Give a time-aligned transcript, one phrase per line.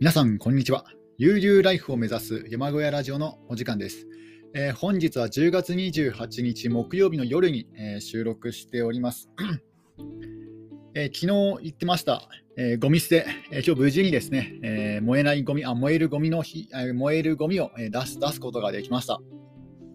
[0.00, 0.86] 皆さん、こんにちは。
[1.18, 4.06] 悠々ライフを目指す山小屋ラジオのお時間です。
[4.54, 9.28] えー、本日は10月28日木曜日の夜に、えー、収録しております。
[10.96, 19.20] えー、昨日言ってました、えゴミ捨て、え今日無事にですね、え燃えないゴミあ、燃えるゴミの日え、燃えるゴミを、え出す出すことができました。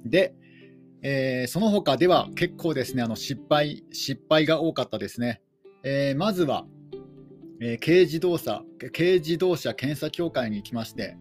[0.05, 0.35] で、
[1.01, 5.41] えその他では結構ですね、あの失敗、失敗が多かったですね。
[5.83, 6.67] えまずは、
[7.59, 11.17] えー、軽自動車軽自動車検査協会に行きまして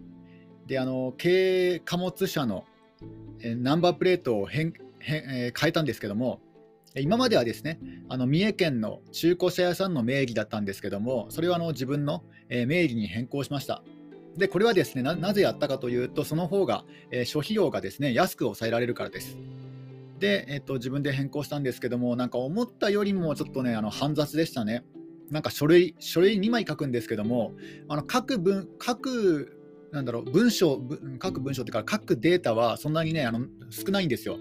[0.67, 2.65] であの軽貨物車の、
[3.41, 6.41] えー、ナンバープレートを変変、えー、変えたんですけども
[6.97, 13.83] 今まではですねあの三重県の中古車屋さんの名義だったんですけどもそれはあの自分の、え、名義に変更しました。
[14.37, 19.37] でこれはですねなぜやったかというとその方が、え、諸費用がですね安く抑えられるからです。
[20.21, 24.85] で、えーと、自分で変更したんですけどもなんか思ったよりもちょっとねあの煩雑でしたね。
[25.31, 27.53] なんか書類、書類2枚書くんですけども、
[27.89, 29.59] あの各文、各、
[29.93, 30.81] なんだろう、文章、
[31.19, 34.39] 各文章っていうか、各データはそんなにね、あの少ないんですよ。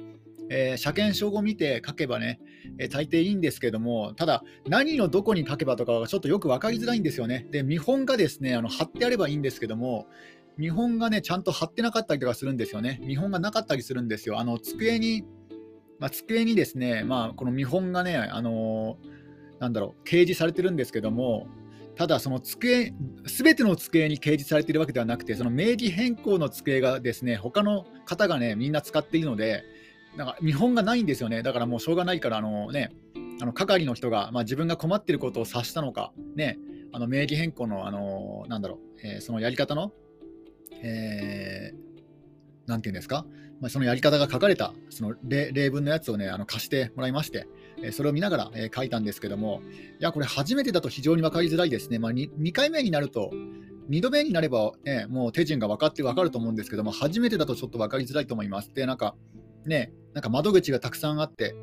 [0.49, 2.39] えー、車検証を見て書けばね、
[2.77, 7.47] えー、大抵いいんですけども、ただ、何のどこに書けばとかがちょっとよく分かりづらいんですよね。
[7.49, 10.07] で、見本がですね、あの貼ってあればいいんですけども、
[10.57, 12.99] 見本がね、ちゃんと貼ってなかったりとかするんですよね。
[13.03, 14.39] 見本がなかったりするんですよ。
[14.39, 15.23] あの机に、
[15.99, 19.22] まあ、机にですね、まあ、この見本がね、あのー
[19.59, 21.47] なんだろう、掲示されてるんですけども、
[21.95, 22.93] ただ、その机、
[23.27, 29.63] すべての机に掲示されているわけではなくて、その名義変更の机がですね、他の方がね、みんな使っているので、
[30.17, 31.43] なんか見本がないんですよね。
[31.43, 32.91] だからもうしょうがないから、あのね、
[33.41, 36.57] あの係の人が、まあ、自分が困っていることを察したのか、ね、
[36.91, 39.91] あの名義変更の、あのなんだろう、えー、そのやり方の、
[40.81, 43.25] えー、なんていうんですか、
[43.59, 47.47] まあ、そのやり方が書かれたその例文のやつをね、あの貸してもらいまして、
[47.91, 49.61] それを見ながら、書いたんですけども、
[49.99, 51.99] いや、これ初めてだと非常に分かりづらいですね。
[51.99, 53.31] まあ2、2, 回目になると、
[53.89, 58.73] 2度目になれば、ね、もう手順が分かって分かると思うんですけども、初めてだとちょっと分かりづらいと思います。
[58.73, 59.15] で、なんか、
[59.65, 61.55] ね、なんか窓口がたくさんあって、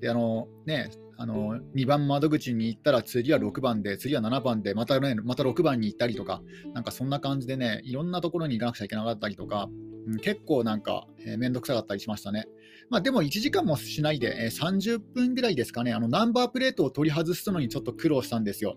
[0.00, 0.90] で、あの、ね、
[1.20, 6.42] あの2番窓口に行ったら次は6番で、次は7番で、また,、ね、また6番に行ったりとか、
[6.74, 9.68] なんかそんな感じでね、いろんなところに行かなくちゃいけなかったりとか、
[10.06, 12.46] うん、結構なんか、えー、めんどくさかったりしましたね。
[12.90, 18.76] まあ、でも1時間もしないで、えー、30分ぐらいですかね、あのナンバープレートを取り外すのにちょっと苦労したんですよ。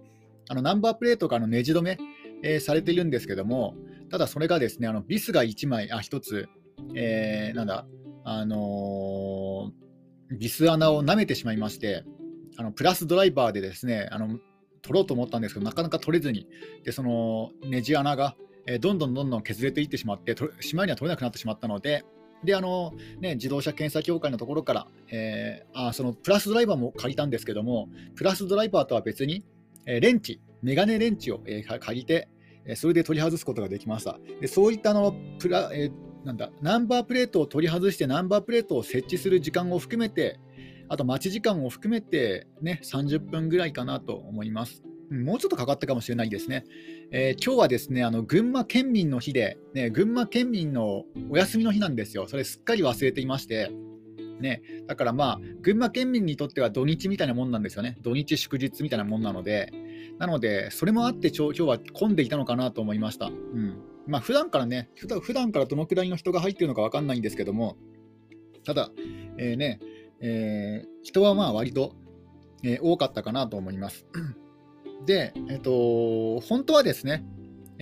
[0.49, 1.97] あのナンバープレートがあのネジ止め、
[2.44, 3.75] えー、されているんですけども、
[4.09, 6.49] ただそれがですね、あのビスが1枚、あ、1つ、
[6.95, 7.85] えー、なんだ、
[8.25, 12.03] あのー、ビス穴を舐めてしまいまして、
[12.57, 14.39] あのプラスドライバーでですね、あの
[14.81, 16.47] 取ろうと思ったんですけど、なかなか取れずに、
[16.83, 18.35] でそのネジ穴が、
[18.67, 22.03] え、どんどんどんどん削れていってしまって、しまいには取れなくなってしまったので、
[22.44, 29.44] であのね、自動車検査協会のところから、えー、あそのプラスドライバーも借りたんですけども、プラスドライバーとは別に、
[29.85, 32.29] えー、レンチ、メガネレンチを、えー、借りて、
[32.75, 34.19] それで取り外すことができました。
[34.40, 35.91] でそういったのプラ、え
[36.24, 40.40] なんだナンバープレートを取り外して、ナンバープレートを設置する時間を含めて、
[40.90, 44.84] あと待ち時間を含めて、ね、30分ぐらいかなと思います。
[45.11, 46.63] もうちょっとかかったかもしれないですね。
[47.11, 52.27] えー、今日はですね、あの群馬県民の日で、ね、群馬県民のお休みの日なんですよ。
[52.27, 53.72] それすっかり忘れていまして、
[54.39, 57.97] ね、だからまあ、群馬県民にとっては土日みたいなもんなんですよね。
[58.01, 59.72] 土日祝日みたいなもんなので、
[60.17, 63.28] なので、それもあって今日は混んでいたのかなと思いました。
[63.28, 67.78] うんまあ、普段からね、普段からどのくらいの人が入ってるのか分かんないんですけども、
[68.66, 68.91] ただ、
[69.38, 69.79] えー、ね、
[70.19, 71.95] えー、人はまあ割と、
[72.63, 74.05] えー、多かったかなと思います。
[75.06, 77.23] で、えっと、本当はですね、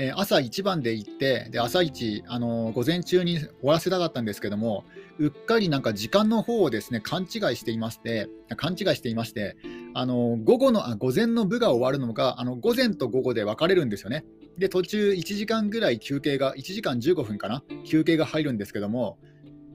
[0.02, 4.86] え朝一番で行って、で朝一、あの午前中に終わらせたかったんですけども、
[5.18, 9.58] うっかりなんか時間の方をですね勘違いしていまして、勘違いしていまして、
[9.94, 14.24] あの午後のあ午前の部が終わるのがあの午前と午後で分かれるんですよね。
[14.58, 19.18] で、途中1時間ぐらい休憩が、1時間15分かな、休憩が入るんですけども、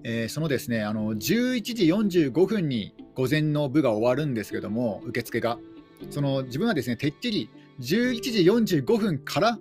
[0.04, 1.86] えー、そのですねあの11時
[2.30, 5.58] 45分に午前の部が終わるんですけども、受付が。
[6.10, 7.50] その自分はですねてっきり
[7.80, 9.58] 11時45分から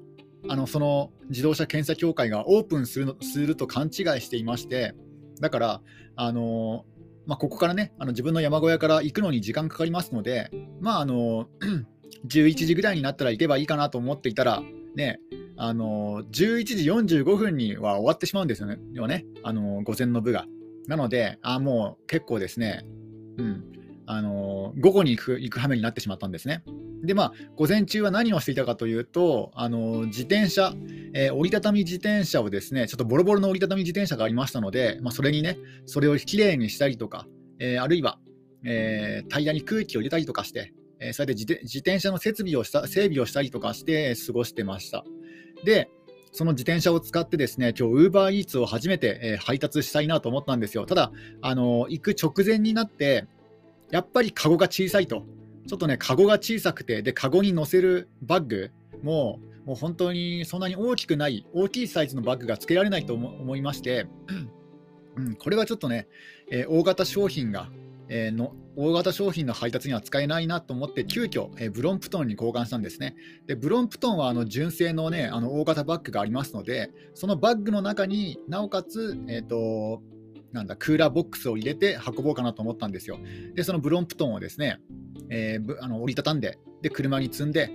[0.50, 3.92] あのその自動車検査協会がオープンするのすると勘違い
[4.22, 4.94] していまして
[5.40, 5.82] だから
[6.16, 6.86] あの、
[7.26, 10.52] まあ、ここからねあの自分の山小屋から行くのに時間かかりますので
[10.82, 11.48] まああの
[12.28, 14.62] 11時ぐらいになったら行けばいいかなと思っていたら
[14.96, 15.20] ね
[15.56, 18.80] あの11時45分には終わってしまうんですよね。
[18.94, 20.46] よねあの午前の部が。
[20.88, 22.86] なのであもう結構ですね。
[23.38, 23.64] うん。
[24.06, 26.64] あの午後に行く行く羽目になってしまったんですね。
[27.04, 30.74] で、まあ、午前中は何をしていたかというと、あの自転車、
[31.14, 37.28] えー、折りたたみ自転車をですね、ちょっとボロボロの折りたたみ自転車がありましたので、まあ、それにね、それをきれいにしたりとか、
[37.60, 38.20] えー、あるいは、
[38.66, 45.04] えー、タイヤに空気を入れたりとかして、えそれで自転車の設備をした整備をしたりとかして過ごしてました。
[45.66, 45.90] で、
[46.32, 50.86] その自転車を使ってですね、今日 UberEats を初めて、え、配達したいなと思ったんですよ。
[50.86, 51.12] ただ、
[51.42, 53.28] あの、行く直前になって、
[53.92, 55.26] やっぱりカゴが小さいと。
[55.68, 58.72] ちょっとね、カゴが小さくて、で、カゴに乗せるバッグ
[59.02, 64.08] も、もう本当にそんなに大きくない、大きいサイズのバッグがつけられないと思いまして、
[65.16, 66.08] うん、これはちょっとね、
[66.52, 67.70] えー、大型商品が、
[68.10, 73.16] えー、の大型商品の配達には使えないなと思って、急遽、えー、ブロンプトンに交換したんですね。
[73.48, 80.02] でブロンプトンはあの純正の,、ね、あの大型バッグがありますので、そのバッグの中になおかつ、えーと、
[80.54, 83.20] なんだクーラーボックスを入れて運ぼうかなと思ったんですよ。
[83.56, 84.80] で、そのブロンプトンをですね、
[85.30, 87.72] えー、あの折りたたんでで、車に積んで、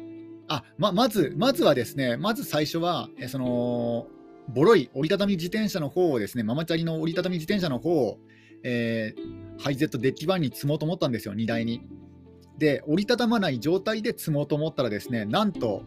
[0.49, 4.07] あままずまずはですね、まず最初は、えその
[4.49, 8.19] ボロい折りたたみ自転車の方をですね、ママチャリの折りたたみ自転車の方を、
[8.63, 11.83] えー、ハイゼットデッキバンに積もうと思ったんですよ、荷台に。
[12.59, 15.83] で、折りたたまない状態で積もうと思ったらですね、なんと、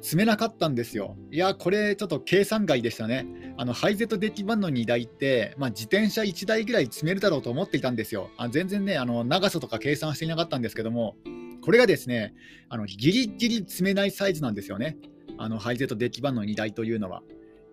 [0.00, 1.16] 積めなかったんですよ。
[1.30, 3.26] いや、これちょっと計算外でしたね。
[3.56, 8.30] あのハイゼットデッキバンの荷台って、まあ、自転車1台ぐらい積めるだろうと思っていたんですよ。
[8.36, 11.16] あ全然ね、あの長さとか計算していなかったんですけども、
[11.62, 12.34] これがですね、
[12.68, 14.96] あのギリギリ積めないサイズなんですよね。
[15.36, 17.22] あのハイゼットデッキバンの荷台というのは。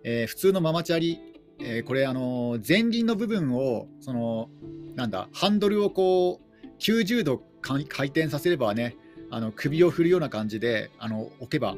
[0.04, 1.20] えー、普通のママチャリ、
[1.58, 4.50] えー、これ、あの前輪の部分を、その
[4.94, 8.96] なんだ、ハンドルをこう90度回転させればね、
[9.30, 11.76] あの首を振るような感じであの置けば、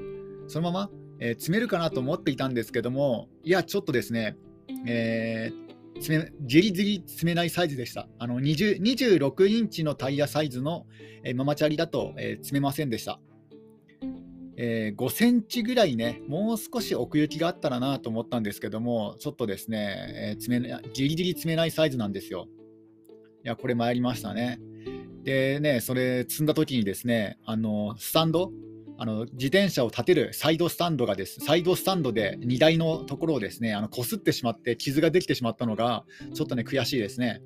[0.49, 0.91] そのまま、
[1.21, 4.37] えー、詰めるかなと思っていたんですけども、いや、ちょっとですね、
[4.87, 8.09] えー、詰めギリギリ詰めないサイズでした。
[8.19, 10.87] あの20 26インチのタイヤサイズの、
[11.25, 13.21] えー、ママチャリだと、えー、詰めませんでした。
[14.61, 22.49] えー、5センチぐらいね、もう少し奥行きがあったらなと思ったんですけども、ちょっとですね、えー、詰めギリギリ詰めないサイズなんですよ。
[23.45, 24.59] いや、これ参りましたね。
[25.23, 28.51] でね、それ積んだ時にですね、あのスタンド、
[29.01, 36.05] あの自転車を立てるサイドスタンドがです、サイドスタンドで荷台のところをですね、あの擦ってしまって、傷ができてしまったのが、
[36.35, 37.41] ちょっとね、悔しいですね。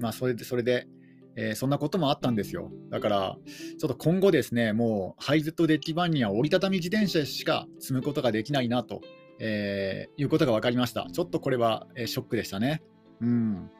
[0.00, 0.88] まあ、それで、それで、
[1.36, 2.72] えー、そんなこともあったんですよ。
[2.90, 3.36] だから、
[3.78, 9.02] ちょっと今後ですね、もうハイゼットデッキ版には折りたたみ自転車しか積むことができないなと、
[9.38, 11.08] えー、いうことが分かりました。
[11.12, 12.82] ちょっとこれは、えー、ショックでしたね。
[13.20, 13.70] うん。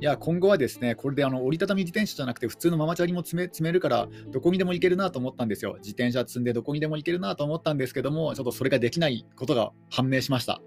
[0.00, 5.74] いや、今後はですね、これであの折りたたみ自転車じゃなくて、普通のママチャリも積め積めるから、どこにでも行けるなと思ったんですよ。
[5.78, 10.62] 自転車積んでどこにでも行けるなと思ったんですけども、ちょっとそれができないことが判明しました。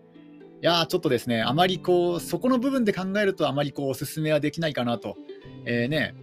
[0.62, 5.18] いやちょっとですね、あまりこう、そこの部分で考えると、あまりこう、おすすめはできないかなと。
[5.66, 6.14] えー、ね、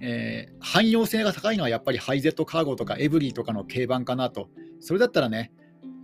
[0.00, 4.48] えー、汎用性が高いのはやっぱりハイゼットカーゴとかエブリーとかの軽バンかなと。
[4.80, 5.52] それだったらね、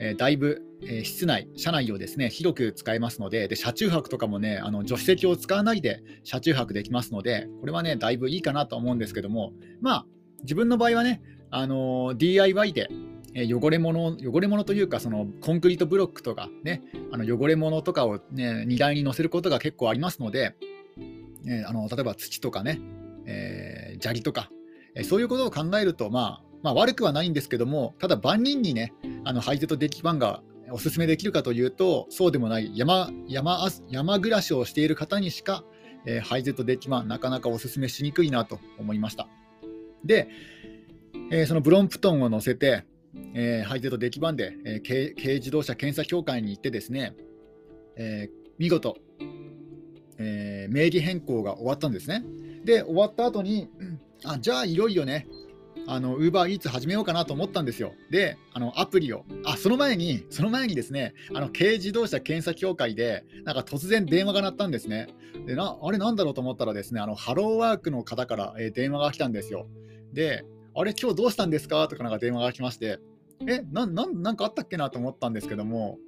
[0.00, 10.06] えー、だいぶ、えー、室内、車内をですね広く使えますのでで、車中泊とかもね、あの助手席を使わないで車中泊できますので、これはね、だいぶいいかなと思うんですけども、まあ、
[10.42, 12.88] 自分の場合はね、あの DIY で、
[13.36, 16.82] え汚れ物、汚れ物というか、そのコンクリートブロックとかね、
[17.12, 20.54] あの汚れ物とかをね、荷台に乗せることが結構ありますので、
[21.46, 22.80] えあの例えば土とかね、
[23.26, 24.50] えー、砂利とか、
[24.94, 35.64] えー、そういうことを考えると、まあ、まあ、悪くはないんですけども、ただ万人にね、あのハイゼットデッキバンがおすすめできるかというと、そうでもない山山山暮らしをしている方にしか、
[36.06, 39.28] えー、ハイゼットデッキバン、なかなかおすすめしにくいなと思いました。
[40.04, 40.28] で、
[41.30, 42.84] えー、そのブロンプトンを乗せて、
[43.34, 47.14] えー、ハイゼットデッキ版で、えー、軽軽自動車検査協会に行ってですね、
[47.96, 48.96] えー、見事、
[50.18, 52.24] えー、名義変更が終わったんですね。
[52.64, 53.68] で、終わった後に、
[54.24, 55.26] あじゃあいよいよね、
[55.86, 57.94] あの、ウーバーイーツ始めようかなと思ったんですよ。
[58.10, 65.08] で、あの、アプリを、あ、その前に、その前にですね、あの、軽自動車検査協会で、なんか突然電話が鳴ったんですね。
[65.46, 69.66] で、な、あれなんだろうと思ったらですね、あの、ハローワークの方から、えー、電話が来たんですよ。
[70.12, 71.86] で、あれ、今日どうしたんですか？
[71.88, 72.98] とかなんか電話が来まして、
[73.46, 75.98] え、な、ななんかあったっけなと思ったんですけども、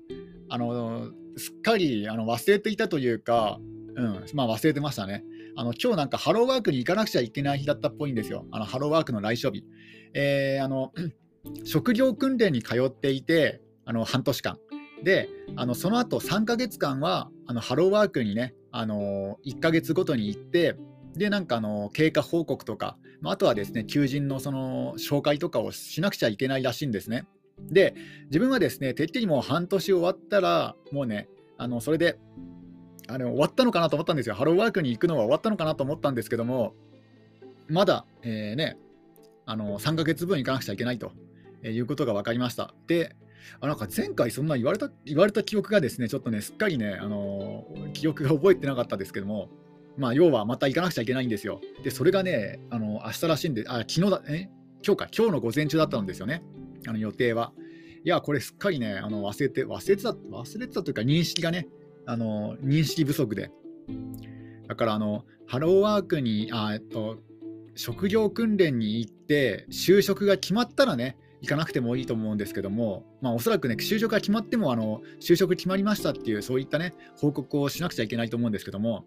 [0.48, 3.58] あの、すっかりあの忘れていたというか、
[3.94, 5.24] うん、まあ忘れてましたね。
[5.56, 8.44] あの今日なんかハローワークに行かなくちゃいけない日だったっぽいんですよ。
[8.50, 9.64] あのハローワークの来所日。
[10.14, 10.92] えー、あの
[11.64, 14.58] 職業訓練に通っていて、あの半年間。
[15.02, 20.76] で、あのその後3ヶ月間はあのハローワークにね、あの1ヶ月ごとに行って、
[21.14, 27.26] で、なんかあの経過報告とか、あとはですね、求人のその紹介とかをしなくちゃいけないらしいんですね。
[27.58, 27.94] で、
[28.26, 32.18] 自分はですね、てっきりもう半年終わったら、もうね、あのそれで
[33.08, 34.34] あれ終わったのかなと思ったんですよ。
[34.34, 36.74] ハローワークに行くのは終わったのかなと思ったんですけども、
[37.68, 38.78] まだ、えー、ね、
[39.44, 41.12] あの3ヶ月分行かなくちゃいけないと
[41.62, 42.74] いうことが分かりました。
[42.86, 43.16] で、
[43.60, 49.48] あなんか前回そんな言われた言われた記憶がですね、ちょっとね、すっかりね、あの、記憶が覚えてなかったですけども、
[49.96, 51.60] まあ、要はまた行かなくちゃいけないんですよ。
[51.82, 54.50] で、それがね、あの明日らしいんで、あ、昨日だ、え
[54.86, 56.42] 今日か、今日の午前中だったんですよね、
[56.86, 57.52] あの予定は。
[58.04, 61.66] いや、これすっかりね、あの忘れて、忘れてた、忘れてたというか、認識がね、
[62.06, 63.50] あの認識不足で。
[64.68, 67.18] だから、あの、ハローワークに、あえっと、
[67.74, 79.04] 職業訓練に行って、就職が決まったらね、行かなくてもいいと思うんですけども、まあ、おそらくね、就職が決まっても、あの就職決まりましたっていう、そういったね、報告をしなくちゃいけないと思うんですけども、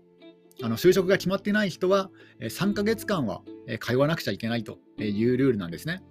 [0.62, 3.42] あの就職が決まってない人は、3ヶ月間は
[3.82, 6.04] 通わなくちゃいけないというルールなんですね。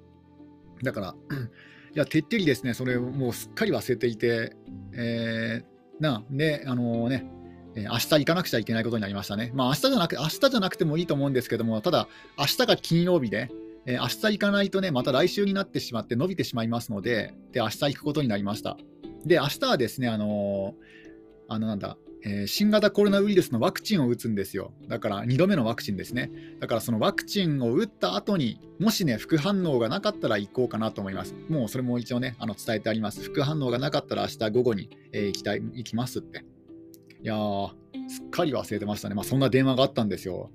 [0.82, 1.14] だから、
[1.94, 4.56] いや、てっきりですね、それをもうすっかり忘れていて、
[4.92, 7.30] えー、な、で、あのね、
[7.74, 9.52] 明日行かなくちゃいけないことになりましたね。
[9.54, 13.50] まあ、明日じゃなく明日じゃなくてもいいと思うんですけども、ただ、明日が金曜日で、
[13.86, 18.76] えー、明日行かないとね、また来週になってしまって伸びてしまいますので、で、明日行くことになりました。
[19.24, 24.72] で、明日はですね、あのー、あのなんだ、えー、新型コロナウイルスのワクチンを打つんですよ。
[24.88, 26.30] だから2度目のワクチンですね。
[26.60, 31.34] だからそのワクチンを打った後にもしね、副反応がなかったら行こうかなと思います。
[31.48, 33.22] もうそれも一応ね、あの伝えてあります。
[33.22, 36.44] 副反応がなかったら明日午後に、えー、行きたい行きますって。
[37.22, 37.68] いやー、
[38.08, 39.14] すっかり忘れてましたね。
[39.14, 40.50] まあそんな電話があったんですよ。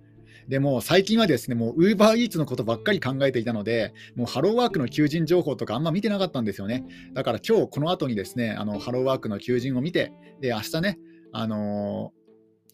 [0.48, 6.86] でも最近はですね、もう UberEats のことばっかり考えていたので、もうハローワークの求人情報とかあんま見てなかったんですよね。
[7.13, 11.00] だから今日この後にですね、あのハローワークの求人を見て、で、明日ね、
[11.33, 12.23] あのー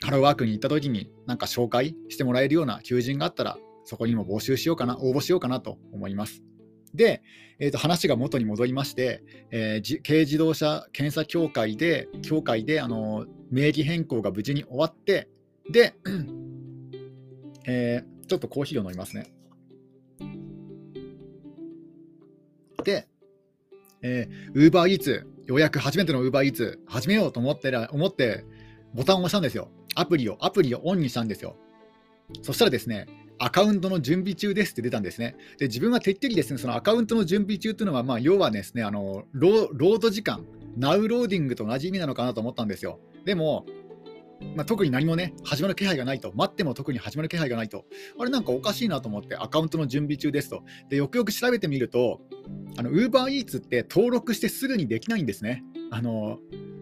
[0.02, 6.42] ハローワークに行った時になんか紹介してもらえるような求人があったら、そこにも募集しようかな、応募しようかなと思います。
[6.94, 7.22] で、
[7.60, 15.28] えー、と話が元に戻りまして、えー、軽自動車検査協会で、協会であの名義変更が無事に終わって、
[15.70, 15.96] で、
[17.68, 19.28] えー、ちょっとコーヒーを飲みますね。
[22.86, 23.08] で、
[24.02, 28.46] えー、Uber Eats、ようやく初めての Uber Eats 始めようと思って思って
[28.94, 29.72] ボタンを押したんですよ。
[29.96, 31.58] アプリを、アプリをオンにしたんですよ。
[32.44, 33.08] そしたらですね、
[33.40, 35.36] アカウントの準備中ですって出たんですね。
[35.58, 40.46] で、自分はてっきりですね、そのアカウントの準備中っていうのは、まあ、要はですね、あのロロード時間、
[40.78, 43.00] ナウローディングと同じ意味なのかなと思ったんですよ。
[43.26, 43.66] でも、
[44.56, 47.86] まあ、特に何もね、始まる気配がないと、待っても特に始まる気配がないと、
[48.18, 50.64] あれなんかおかしいなと思って、アカウントの準備中ですと。
[50.90, 52.22] で、よくよく調べてみると、
[52.78, 55.64] あの UberEats って登録してすぐにできないんですね。
[55.92, 56.40] あの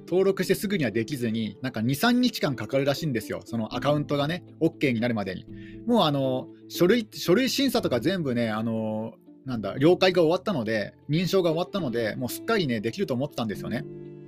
[0.07, 5.45] 登録してすぐにはできずに、なんか2、3日間かかるらしいんですよ、そのアカウントがね、OK になるまでに。
[5.85, 9.13] もうあの書類書類審査とか全部ね、あの
[9.45, 13.85] なんだ、了解が終わったので、認証が終わったので、もうすっかりね、できると思ってたんですよね。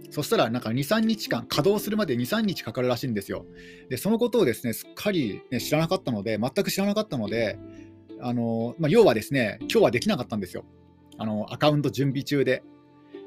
[0.09, 3.45] そしたら、なんか2、3日間、稼働するまで2、3日かかるらしいんですよ。
[3.89, 7.59] で、そのことをですね、すっかり、ね、知らなかったので、全く知らなかったので、
[8.21, 10.65] あのまあ、要はですね、今日はできなかったんですよ。
[11.17, 12.63] あのアカウント準備中で。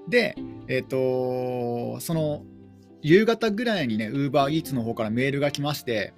[0.09, 0.35] で、
[0.69, 2.45] えっ、ー、と、その、
[3.03, 6.13] 夕方ぐらいにね、ウーバーイーツの方からメールが来まして、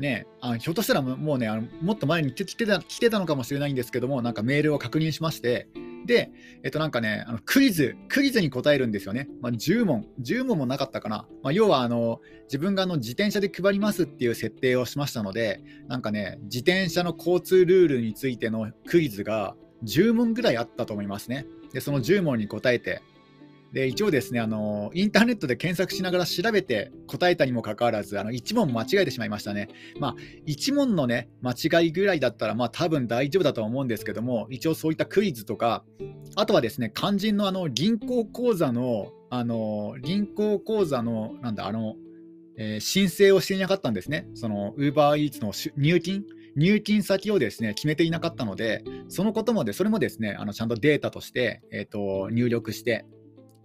[0.00, 5.68] ね、あひょっとしたらもうね、あのもっと前に来てた来てたのかもしれないんですけども、なんかメールを確認しまして、
[6.06, 9.28] で、えっとなんかね、あのクイズ、クイズに答えるんですよね。
[9.42, 11.28] まあ、10問、10問もなかったかな。
[11.42, 19.54] まあ、要はあの、自分があの自転車で配りますっていう設定をしましたので、なんかね、自転車の交通ルールについてのクイズが
[19.84, 21.44] 10問ぐらいあったと思いますね。
[21.74, 23.02] で、その10問に答えて、
[23.72, 29.68] で一応ですねあの、インターネットで検索しながら調べて答えたにもかかわらず、あの1問間違えてしまいましたね。
[29.98, 30.14] まあ、
[30.46, 35.84] 1問のね、間違いぐらいだったら、まあ多分大丈夫だと思うんですけども、一応そういったクイズとか、
[36.36, 41.94] あとはですね、肝心のあの銀行口座の、あの銀行口座の、なんだ、あの、
[42.56, 44.26] えー、申請をしていなかったんですね。
[44.34, 46.24] その UberEats の入金？
[46.56, 53.06] 入金先をですね決めていなかったので、そのこともで、それもですねあのちゃんとデータとして、えーと入力して、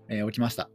[0.09, 0.69] えー、起きました。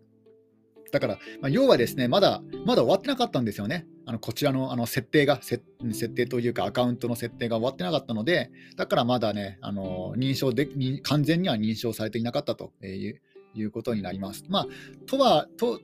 [0.93, 3.87] だから、まあ、要はですね、まだ、まだ終わってなかったんですよね。
[4.07, 5.63] あのこちらのあの設定が設、
[6.09, 10.69] 定というか、アカウントの設定が終わってなかったので、だからまだね、あの認証で
[11.03, 13.21] 完全には認証されていなかったという
[13.55, 14.45] いうことになります。
[14.49, 14.67] まあ、
[15.07, 15.81] とは、と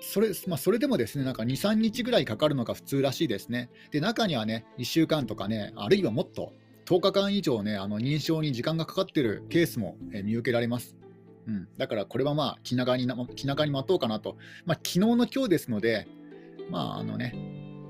[0.00, 3.70] それまあ、それでもですね、なんか2、3日ぐらいかかるのが普通らしいですね。
[3.90, 6.52] で、中にはね、1週間とかね、あるいはもっと
[6.86, 10.97] 10日間以上ね、あの認証に時間がかかってるケースも見受けられます。
[11.48, 14.36] うん、だからこれはまあ気長に気長に待とうかなと、
[14.66, 16.06] まあ、昨日の今日ですので、
[16.70, 17.34] まああのね、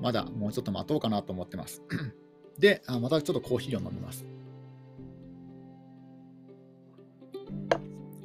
[0.01, 1.83] まだもうちょっと待とうかなと思ってます。
[2.57, 4.25] で、またちょっとコーヒーを飲みます。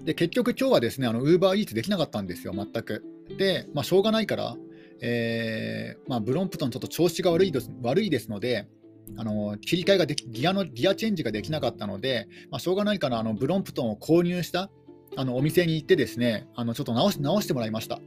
[0.05, 3.05] で、結局今日はですね、あの Uber Eats できなかったんですよ、全く。
[3.37, 4.57] で、まあ、しょうがないから、
[5.01, 8.69] えーまあ、ブロンプトンちょっと調子が悪いです悪いですので、
[9.17, 14.71] あの切り替えができギアのギアチェンジができなかったので、まあ、しょうがないからあのブロンプトンを購入した
[15.17, 18.01] あのお店に行ってですね、あのちょっと直し直してもらいました。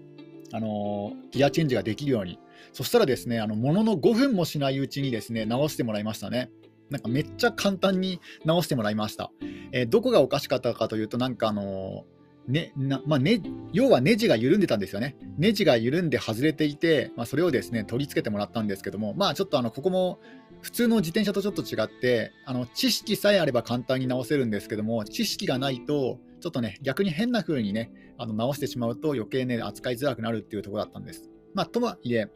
[0.53, 2.39] あのギアチェンジができるように。
[2.73, 6.49] そしたらですね、あのものの5分もしないうちにですね、直してもらいましたね。
[6.89, 9.31] なんかめっちゃ簡単に直してもらいました。
[9.71, 12.05] えー、どこがおかしかったかというと、なんかあの
[12.47, 12.71] ね
[13.05, 13.41] まあね、
[13.73, 15.17] 要はネジが緩んでたんですよね。
[15.37, 20.19] ネジが緩んで外れていて、まあ、それをですね取り付けてもらったんですけども、まあ、ちょっとあのここも
[20.61, 31.29] 普通の自転車とちょっと違って、あの知識さえあれば簡単に直せるんですけども、知識がないと、ちょっとね、逆に変な風にね、あの直してしまうと余計ね、扱いづらくなるっていうところだったんです。
[31.53, 32.27] まあ、とはいえ、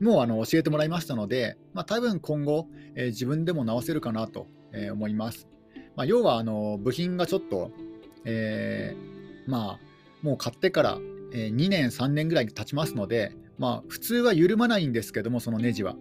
[0.00, 5.48] もうあの教えてもらいましたので、まあ、多分今後、えー、自分でも直せるかなと、えー、思います。
[5.96, 7.70] まあ、要はあの部品がちょっと、
[8.24, 9.80] えー、まあ、
[10.22, 10.98] もう買ってから、
[11.32, 15.96] え2年、3年ぐらい経ちますので、まあ、普通は緩まないんですけども、そのネジは。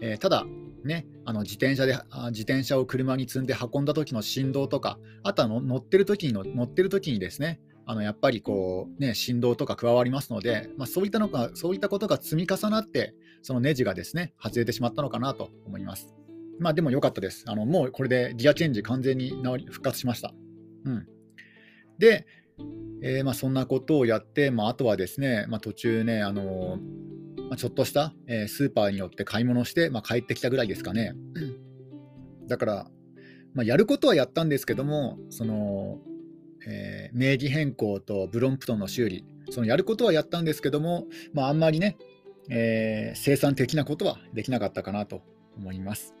[0.00, 0.46] えただ、
[0.84, 1.92] ね、あの自転車で
[2.30, 16.14] 自転車を車に積んで運んだ時の振動とか、あとは乗ってる時に乗ってる時にですね、あのやっぱりこう、ね、振動とか加わりますので、まあ、そういったのがそういったことが積み重なって、そのネジがですね外れてしまったのかなと思います。
[16.58, 17.44] まあでも良かったです。
[17.48, 20.32] あのもうこれでギアチェンジ完全に治り復活しました。
[20.84, 21.06] うん、
[21.98, 22.26] で、
[23.02, 26.78] えー、まあ、そんなことをやって、まあ、あとはですね、まあ、途中ね、あの
[27.52, 31.12] まちょっとした、えー、スーパーによって買い物して、ま帰ってきたぐらいですかね。
[32.48, 32.86] だから、
[33.52, 35.98] まやることはやったんですけども、その
[36.66, 41.98] えー、名義変更とブロンプトンの修理、そのやることはやったんですけども、まあ、あんまりね、
[42.48, 45.22] えー、生産的なことはできなかったかなと
[45.58, 46.14] 思います。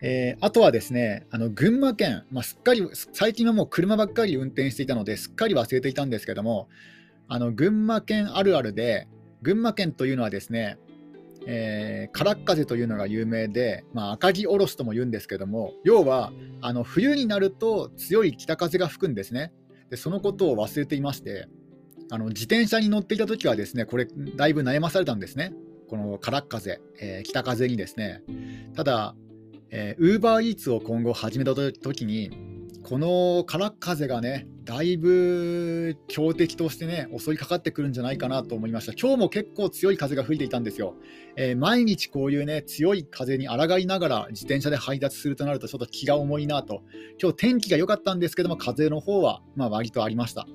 [0.00, 6.68] えー、あとはですね、あの群馬県、まあ、すっかり最近はもう車ばっかり運転していたのですっかり忘れていたんですけども、
[7.26, 9.08] あの群馬県あるあるで、
[9.42, 10.78] 群馬県というのはですね、
[11.46, 19.52] えー、カラッ風というのが有名で、まあ、赤城おろしとも言うんですけども、要はあの冬になると強い北風が吹くんですね。
[19.90, 21.48] でそのことを忘れていまして
[22.10, 25.52] あの自転車に乗っていた時はですねこれだいぶ悩まされたんですね
[25.88, 28.22] この空っ風、えー、北風にですね
[28.74, 29.14] ただ
[29.70, 32.30] ウーバーイーツを今後始めた時に
[32.88, 38.94] この空風がねだいぶ強敵としてね襲いかかってくるんじゃないかなと思いました。
[38.94, 40.94] 今日も結構強い風が吹いていたんですよ、
[41.36, 46.80] えー、毎日こういうね強い風に抗いながら自転車で配達するとなるとちょっと気が重いなと。
[47.20, 50.46] 今日天気が良かったんですけども風の方はまあ割とありました。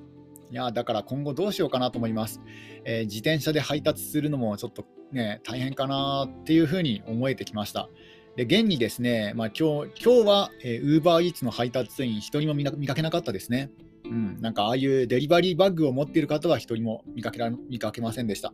[0.50, 2.40] いやだから今後どうしようかなと思います、
[2.84, 7.88] えー、自転車で配達するのもちょっとね大変かなっていうふうに思えてきました。
[8.36, 13.70] で現にですね、まあ、今日今日は、えー、UberEats の配達員、一人も見かけなかったですね。
[14.04, 18.52] うん、なんかああいうデリバリーバッグを持っている方は一人も見かけら見かけませんでした。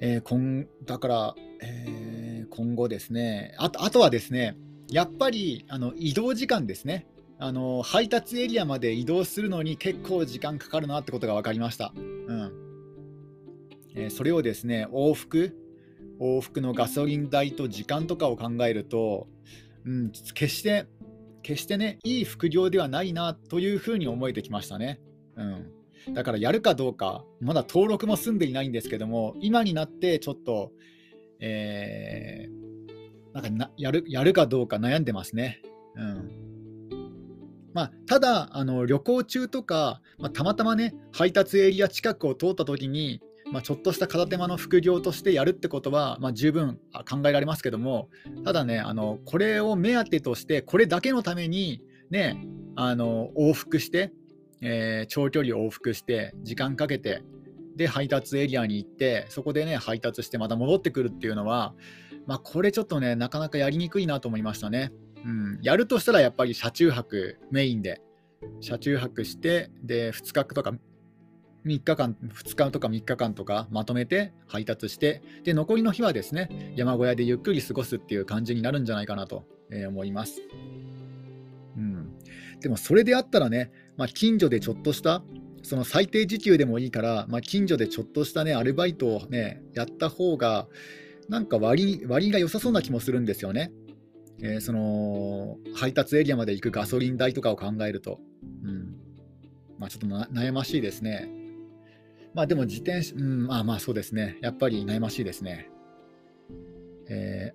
[0.00, 4.56] えー、今だから、えー、今後ですねあと、あとはですね、
[4.88, 7.06] やっぱりあの移動時間ですね
[7.38, 11.92] あの、配達エリアまで移動するのに結構時間かかるなってことが分かりました。
[11.96, 12.52] うん
[13.94, 15.56] えー、それをですね往復
[16.20, 19.26] 往復のガソリン代と時間とかを考えると、
[19.84, 20.86] うん、決して
[21.42, 25.00] 決してねいい副業ではないなというふうに思えてきましたね。
[25.36, 30.72] うん、だからやるかどうかまだ登録も済んでいないんですけども今になってちょっと、
[31.40, 35.62] えー、なんかなやるやるかどうか悩んでますね。
[35.96, 36.50] うん
[37.72, 43.20] まあ、ただあの旅行中とか、まあ、たまたまね配達エリア近くを通った時に
[43.52, 48.08] まあ、ちょっとした片手間の副業としてやるってことは、まあ、十分考えられますけども、
[48.44, 54.12] ただね、あのこれを目当てとして、これだけのために、ね、あの往復して、
[54.62, 57.22] えー、長距離往復して、時間かけて、
[57.76, 61.74] で、配達エリアに行って、そこでね、配達して、また戻ってくるっていうのは、
[62.26, 64.92] まあ、これちょっとね、なかなかやりにくいなと思いましたね。
[65.24, 68.00] うん、やるとしたらやっぱり車中泊メインで、
[68.60, 70.74] 車中泊して、で、2日とか
[71.64, 79.44] 3日間、2日とか3日間とかまとめて配達して、で残りの日はですね山小屋でゆっくり過ごすっていう感じになるんじゃないかなと
[79.88, 80.40] 思います。
[81.76, 82.18] うん、
[82.60, 85.22] でもそれであったらね、まあ、近所でちょっとした
[85.62, 90.66] その最低時給でもいいから、まあ、近所でちょっとしたねアルバイトをねやった方が
[91.28, 93.72] なんか割割が良さそうな気もするんですよね。
[94.42, 98.20] えー、その配達エリアまで行くガソリン代とかを考えると、
[98.64, 98.96] うん
[99.78, 101.39] まあ、ちょっと悩ましいですね。
[102.34, 104.38] まあでも自転車、うん、まあまあそうですね。
[104.40, 105.70] やっぱり悩ましいですね。
[107.08, 107.52] え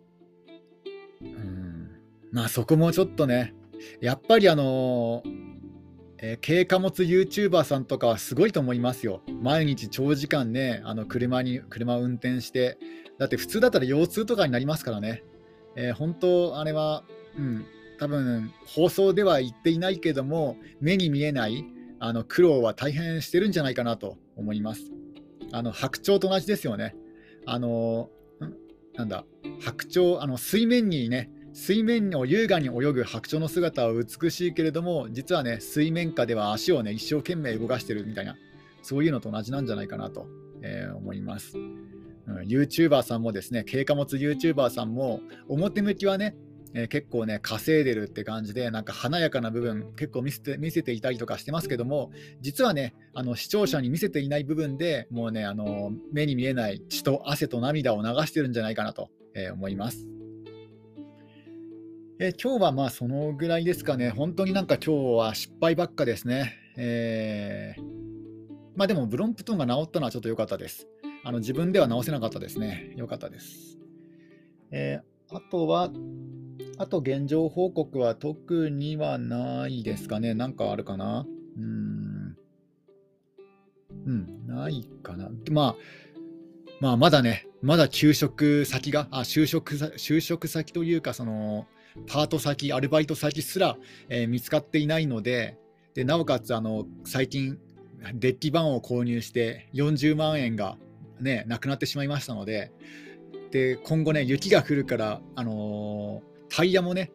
[1.21, 1.91] ー、うん、
[2.31, 3.53] まあそこもちょっとね、
[4.01, 5.23] やっぱりあの
[6.17, 9.21] えー、軽貨物 YouTuber さんとかはすごいと思いますよ。
[9.41, 12.77] 毎日長時間ね、あの車に、車を運転して、
[13.19, 15.23] だって普通だったら腰痛とかになりますからね。
[15.75, 17.03] えー、本当、あれは、
[17.37, 17.65] うん、
[17.99, 21.65] 多分放送では言っていないけども、目に見えない
[21.99, 24.91] あの苦労は大変してるんじゃないかなと思います。
[25.51, 26.95] あの白鳥と同じですよね。
[27.45, 28.09] あの
[28.95, 29.25] なんだ？
[29.61, 38.35] 白鳥あの水面にね水面を優雅に泳ぐ白鳥の姿は美しいけれども、実はね、水面下では足をね、一生懸命動かしてるみたいな、
[38.81, 40.27] そういうのと同じなんじゃないかなと、
[40.61, 41.57] えー、思います。
[41.57, 46.35] うん、YouTuber さんもですね、軽貨物 YouTuber さんも、表向きはね、
[46.77, 52.11] え、結構ね、稼いでるって感じで、なんか華やかな部分、結構見せて見せていたりとかしてますけども、
[52.41, 60.05] 実はね、あの視聴者に見せていない部分でもうね、あの目に見えない血と汗と涙を流してるんじゃないかなと、え、思います。
[62.19, 66.55] え、今日はまあそのぐらいですかね、本当になんか今日は失敗ばっかですね。
[66.75, 67.83] えー、
[68.75, 70.87] まあでも、ブロンプトンが治ったのはちょっと良かったです。
[71.23, 72.93] あの自分では治せなかったですね。
[72.97, 73.79] 良かったです。
[74.71, 75.89] えー、あとは、
[76.77, 80.33] あと現状報告は特にはないですかね。
[80.33, 81.25] なんかあるかな？
[81.57, 82.37] うん。
[84.05, 85.29] うん、ないかな。
[85.51, 85.75] まあ、
[86.79, 91.67] まあ、まだね、まだ就職先が、あ就職就職先というか、その、
[92.07, 93.77] パート先、アルバイト先すら、
[94.09, 95.57] えー、見つかっていないので、
[95.93, 97.57] でなおかつあの最近、
[98.13, 100.77] デッキ版を購入して40万円が、
[101.21, 102.71] ね、なくなってしまいましたので、
[103.51, 107.11] で今後ね、雪が降るから、あのー、タイヤもね、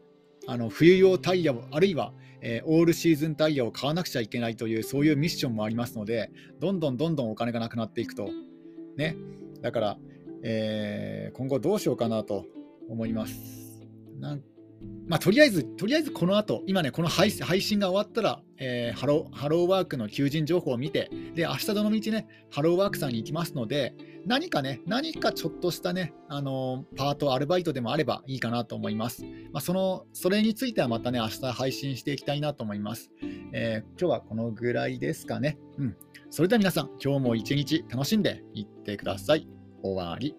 [0.46, 8.28] あの冬用タイヤを、あるいは、えー、オールシーズンタイヤを買わなくちゃいけないという、そういうミッションもありますので、どんどんどんどんお金がなくなっていくと。
[8.98, 9.16] ね、
[9.62, 9.98] だから、
[10.42, 12.44] えー、今後どうしようかなと
[12.90, 13.88] 思います。
[14.18, 14.42] なん
[15.06, 29.24] まあ、とりあえず、とりあえずこの後、今ね、この配信が終わったら、えー、ハロー、ハローワークの求人情報を見て、で、明日どのみちね、ハローワークさんに行きますので、何かね、何かちょっとしたね、あのー、パート、アルバイトでもあればいいかなと思います。
[29.52, 33.10] まあ、その、それについてはまたね、明日配信していきたいなと思います。
[33.52, 35.58] えー、今日はこのぐらいですかね。
[35.78, 35.96] うん。
[36.30, 39.48] それでは皆さん、今日も一日楽しんでいってください。
[39.82, 40.36] 終わり。